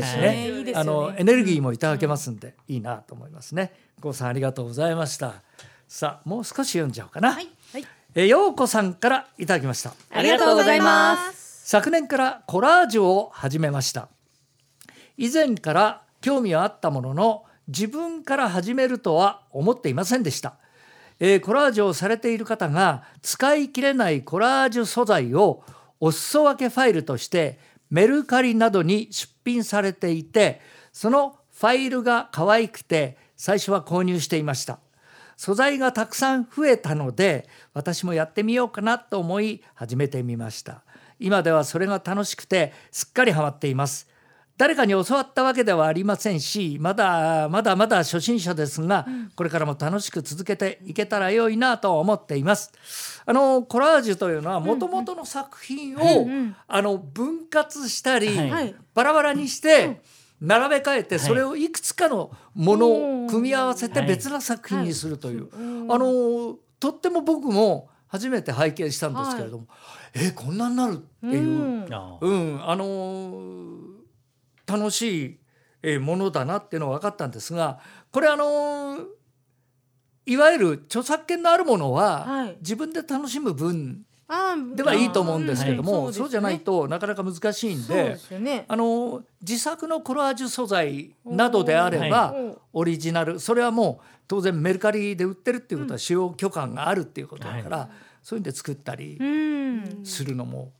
[0.00, 0.58] ですすねね。
[0.58, 3.72] いいですよねあのエネルギーもいただけますんで、いいなと思いますね。
[4.00, 5.42] 郷さんありがとうございました。
[5.88, 7.32] さあもう少し読んじゃおうかな。
[7.32, 7.84] はいはい
[8.14, 9.94] えー陽子さんからいただきました。
[10.10, 14.08] ありがとうございます昨年からコラージュを始めました
[15.16, 20.56] 以前から興味はあったものの自分から始めるとは思っていませんでした、
[21.20, 25.62] えーコラージュをされている方が使い切れないコラージュ素材を
[26.00, 27.58] お裾分けファイルとして
[27.90, 30.60] メルカリなどに出品されていて
[30.92, 34.78] そのファイルが可愛くて最初は購入していました。
[35.36, 40.82] 素材がたくさん増えたので私もやってみようかなと思い始めてみました。
[41.20, 44.08] 今ではそれが楽しくてすっかりハマっています。
[44.58, 49.06] 誰かに教わったわけではありませんしまだまだまだ初心者ですが、
[49.36, 52.72] これからも楽しく続けていけたら良いなと思っています。
[53.24, 56.26] あのコラージュというのはもともとの作品を、
[56.66, 58.74] あの分割したり、はい。
[58.94, 60.00] バラバラにして、
[60.40, 64.08] 並べ替えてそれをいくつかのものを組み合わせてはい。
[64.08, 65.48] 別な作品にするという、
[65.88, 69.66] あのとっても僕も初めて拝見したんですけれども、
[70.14, 70.96] えこんなになるっ
[71.30, 71.52] ていう、う
[71.84, 71.88] ん。
[71.92, 72.68] あー。
[72.68, 73.87] あの
[74.68, 75.38] 楽しい
[75.82, 77.78] えーものだなっていうのは分かったんですが
[78.10, 78.98] これあの
[80.26, 82.56] いわゆる著作権のあるものは、はい。
[82.60, 84.02] 自分で楽しむ分
[84.76, 88.18] ではいいと思うんですけども、うんそうじゃないとなかなか難しいんで。
[88.68, 92.56] あの自作のコラージュ素材などであれば、はい。
[92.74, 97.88] オリジナルそれはもう当然メルカリで売ってるっていうことは使用許可があるっていうことだから、
[98.22, 100.04] そういうんで作ったりうん。
[100.04, 100.72] するのも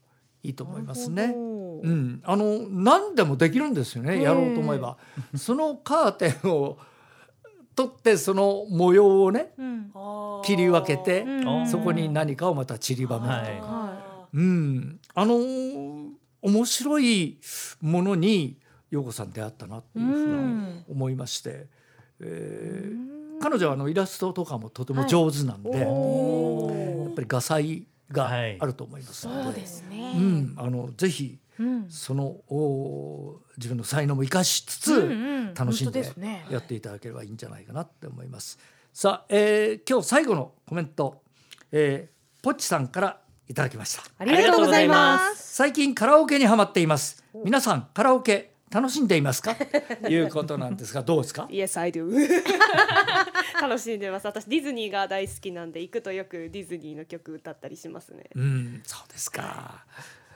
[0.43, 1.35] いいと思いますね。
[1.83, 4.97] うん、あの何でもできるんですよねやろうと思えば。
[5.37, 6.79] そのカーテンを
[7.75, 9.93] 取ってその模様をねうん。
[10.45, 11.67] 切り分けて、うん。
[11.69, 13.73] そこに何かをまた散りばめるとか。
[13.73, 13.93] はい。
[13.93, 16.09] はうん、あのー
[16.41, 17.39] 面白い
[17.81, 18.59] ものに
[18.91, 21.67] 陽子さん出会ったなっていうふうに思いまして、
[22.21, 25.81] えー彼女はあのイラストとかもとても上手なんで、い。
[25.81, 28.57] やおっぱり画才がはい。
[28.59, 30.13] あると思いますので、そうですね。
[30.17, 31.91] うん、あのぜひうん。
[31.91, 36.05] そのお自分の才能も生かしつつ、うんうん楽しんで
[36.51, 38.59] やっていただければいいんじゃないかなって思います。
[38.93, 41.23] さあ、えー今日最後のコメント、
[41.73, 44.03] えー、ポッチさんからいただきました。
[44.19, 45.21] ありがとうございま。
[45.35, 49.55] 最近カラオケにハマっています皆さんカラオケ楽しんでいますか？
[49.57, 49.65] と
[50.11, 52.07] いうことなんですがどうですか？Yes, I do
[53.61, 59.85] 楽しんでます私ディズニーが大好きなんで行くとよくディズニーの曲歌ったりしますねうんそうですか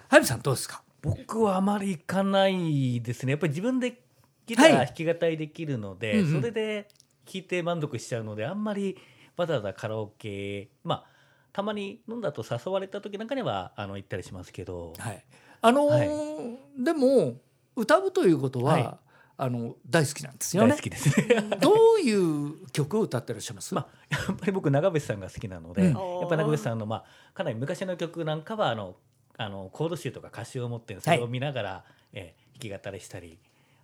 [0.09, 3.33] はるさんどうですか僕はあまり行かないですね。
[3.33, 4.03] やっぱり自分で
[4.47, 4.87] ギターはい。
[4.87, 6.41] 弾き語りできるので、うんうん。
[6.41, 6.89] それで
[7.27, 8.97] 弾いて満足しちゃうのであんまり
[9.37, 11.05] わざわざカラオケまあ
[11.53, 15.25] たまに飲んだと誘われた時なんかにはあの行ったりしますけど、はい。
[15.61, 17.35] あのーでも
[17.77, 18.95] 歌うということは、はい。
[19.39, 20.71] あの大好きなんですよね。
[20.71, 21.43] 大好きですね。
[21.61, 26.21] どういう曲を歌ってらっしゃいます、 まあ、やっぱり僕長渕さんが好きなので、うん。
[26.21, 28.97] やっぱ長渕さんの、まあ、かなり昔の曲なんかはあの
[29.39, 33.39] あのコード集とか歌詞を持ってそれを見ながら、えー弾き語りしたり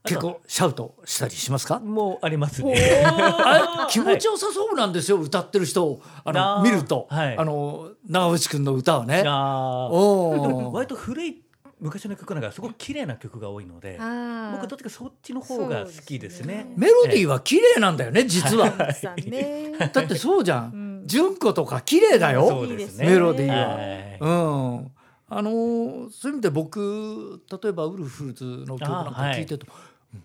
[0.05, 1.81] 結構シャウトしたりしますか？
[1.81, 3.03] もうありますおね。
[3.91, 9.25] 気持ちよさそうなんですよ、歌ってる人をあの見ると、はいあの長渕君の歌はね。
[9.27, 11.43] あーおー割と古い
[11.81, 16.73] 昔の曲なんかすごく綺麗な曲が多いのであ僕どっちかそっちの方が好きですね。
[16.77, 18.73] メロディーは綺麗なんだよね実は。
[18.79, 18.93] あ。
[18.93, 19.73] さんね。
[19.93, 20.73] だってそうじゃん。
[20.73, 22.61] うん純子とか綺麗だそよ。
[22.61, 23.07] うですね。
[23.07, 24.93] メロディーははいうん。
[25.31, 29.67] あのーそういう意味で僕例えばウルフルズの曲なんか聞いてると、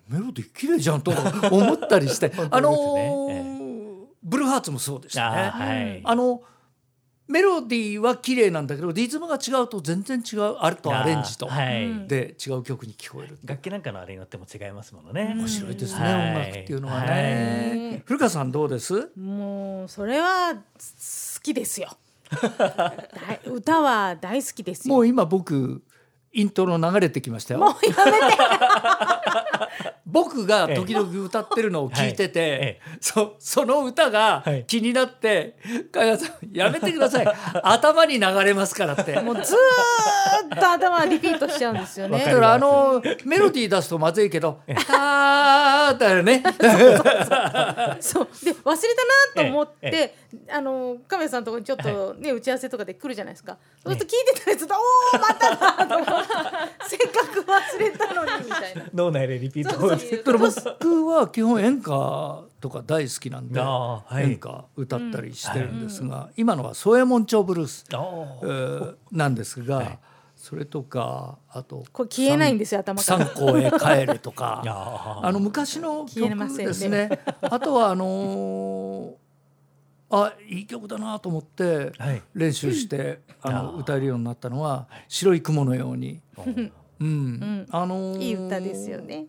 [0.08, 5.38] メロディー綺麗じゃんとか思ったりして、 あのーブルーハーツもそうでしたね。
[5.38, 6.02] あーはい。
[6.04, 6.42] あの
[7.26, 13.38] メロディーは綺麗なんだけどリズムが違うと全然違うあるとアレンジと、はいうんで違う曲に聞こえる。
[13.46, 15.34] 楽器なんかのあれによっても違いますものね。
[15.36, 18.04] 面白いですね、はい音楽っていうのははね。
[18.06, 19.10] 古川さんどうです？
[19.18, 20.62] もうそれは好
[21.42, 21.90] きですよ。
[22.34, 24.94] 大歌は大好きですよ。
[24.94, 25.84] もう今僕
[26.32, 27.60] イントロ流れてきましたよ。
[27.60, 28.38] もうやめて。
[30.14, 34.64] 僕が時々歌ってるのを聞いてて、えそその歌がはい。
[34.66, 35.58] 気になって
[35.92, 37.28] 「加賀さんやめてください。
[37.64, 39.20] 頭に流れますから」って。
[39.22, 42.24] もうずーっと頭リピートしちゃうんですよね。
[42.24, 46.44] だからあのメロディー出すとまずいけど「たー」だよね。
[48.00, 48.96] そうで忘れ
[49.34, 50.16] たなと思っえて、
[50.50, 53.58] あのカメラさんのところにちょっとね、打ち合わせとかで来るじゃないですか。
[53.84, 56.14] そうすると聞いてたやつと、おおまただと思って。
[56.88, 58.84] せっかく忘れたのにみたいな。
[58.94, 59.78] 脳内でリピート
[60.80, 64.24] 僕は基本演歌とか大好きなんで、はい。
[64.24, 68.40] 演歌歌ったりしてるんですが、今のは宗右衛門町ブルース、ー。
[68.42, 70.00] ーなんですが、はい。
[70.36, 73.26] それとかあとこれ消えないんですよ頭から。
[73.26, 74.62] 三校へ帰れとか
[75.24, 76.64] あの昔の消えませんね。
[76.66, 77.10] 曲ですね。
[77.42, 79.14] あとはあのー
[80.16, 82.22] あいい曲だなと思ってはい。
[82.36, 83.78] 練習して、あのあー。
[83.78, 86.22] 歌えるようになったのは「白い雲のように」
[87.00, 87.34] うん。
[87.40, 87.68] ん。
[87.72, 89.28] あのーいい歌ですよね。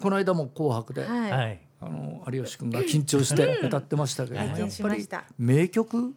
[0.00, 1.30] この間も「紅白」ではい。
[1.30, 1.60] はい。
[1.82, 6.14] あの有吉君が緊張して歌ってましたけど、拝見やっぱり名曲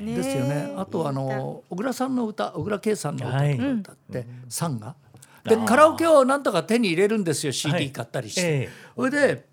[0.00, 0.72] ですよね。
[0.76, 4.94] あとあの小倉さんの歌小倉圭さんの歌とか歌って、サンが
[5.42, 8.40] でカラオケをなんとか手に入れるんですよ CD 買ったりして。
[8.40, 8.68] ええ。
[8.94, 9.44] それで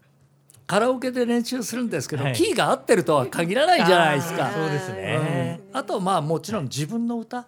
[0.67, 2.33] カラオケで練習するんですけど、はい。
[2.33, 4.51] キーが合ってるとは限らないじゃないですか。
[4.51, 5.61] そうですね。
[5.73, 7.47] あとまあもちろん自分の歌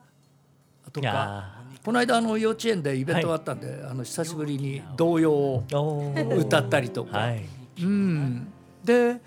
[0.92, 5.64] といかやこの間あの幼稚園でイベントがあったんで、あの久しぶりに童謡を
[6.38, 7.46] 歌ったりとか、はい。
[7.82, 8.52] うん、
[8.84, 9.22] で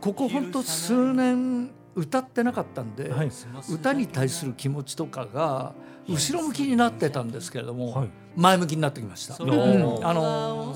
[0.00, 3.30] ここほんと数年歌ってなかったんで、はい。
[3.70, 5.72] 歌に対する気持ちとかが
[6.08, 9.36] 後ろ向きになってたんですけれども、はい前向きになってきました。
[9.42, 9.48] おう。
[9.50, 10.06] ーん。
[10.06, 10.74] あの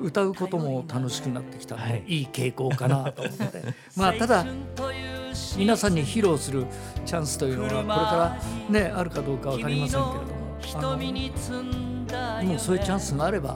[0.00, 1.76] 歌うことも楽しくなってきた。
[1.76, 2.04] はい。
[2.06, 3.62] い、い傾向かなと思って。
[3.96, 4.44] まあただ
[5.56, 6.66] 皆さんに披露する
[7.04, 10.44] チャンスというのはこれからねあるかどうかわかりませんけれども
[10.78, 13.54] あのもうそういうチャンスがあれば、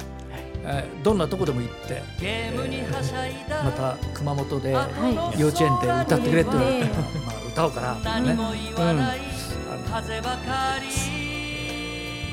[0.64, 6.84] えーどんなとこでも行って、えーまた熊本で幼稚園で歌ってくれって言われて、
[7.24, 8.40] まあ、歌おうかなとね、うん、
[8.80, 9.02] あの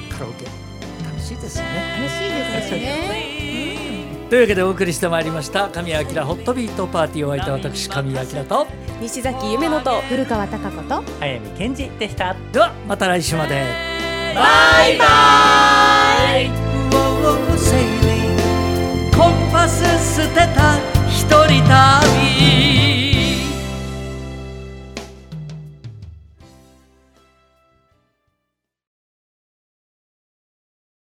[0.09, 0.45] カラオケ。
[0.45, 0.64] 楽
[1.25, 1.65] しいですね。
[1.97, 8.67] 楽しいですね、うん、というわけでお送りしてまいりました神谷明ホットビートパーティーを終え手私神谷明と
[9.01, 12.35] 西崎夢乃と古川貴子と早見健二でした。
[12.53, 13.65] ではまた来週まで。
[14.35, 15.05] バイバ
[16.39, 16.49] イ。
[19.15, 19.83] コンパス
[20.21, 20.77] 捨てた
[21.09, 22.84] 一人旅。